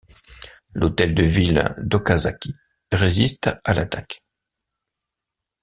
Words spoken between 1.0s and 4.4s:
de ville d'Okazaki résiste à l'attaque.